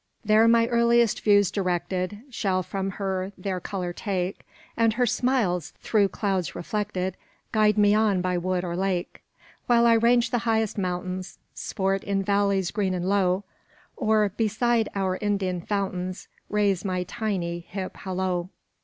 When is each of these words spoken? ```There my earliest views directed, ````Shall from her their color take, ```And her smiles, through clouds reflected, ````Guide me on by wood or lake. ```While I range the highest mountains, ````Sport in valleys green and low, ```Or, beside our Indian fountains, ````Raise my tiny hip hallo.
```There 0.25 0.49
my 0.49 0.65
earliest 0.65 1.21
views 1.21 1.51
directed, 1.51 2.23
````Shall 2.31 2.65
from 2.65 2.89
her 2.97 3.31
their 3.37 3.59
color 3.59 3.93
take, 3.93 4.43
```And 4.75 4.93
her 4.93 5.05
smiles, 5.05 5.73
through 5.79 6.07
clouds 6.07 6.55
reflected, 6.55 7.15
````Guide 7.53 7.77
me 7.77 7.93
on 7.93 8.19
by 8.19 8.35
wood 8.39 8.63
or 8.63 8.75
lake. 8.75 9.21
```While 9.69 9.85
I 9.85 9.93
range 9.93 10.31
the 10.31 10.39
highest 10.39 10.75
mountains, 10.75 11.37
````Sport 11.55 12.01
in 12.03 12.23
valleys 12.23 12.71
green 12.71 12.95
and 12.95 13.07
low, 13.07 13.43
```Or, 13.95 14.35
beside 14.35 14.89
our 14.95 15.17
Indian 15.17 15.61
fountains, 15.61 16.27
````Raise 16.49 16.83
my 16.83 17.03
tiny 17.03 17.59
hip 17.59 17.97
hallo. 17.97 18.49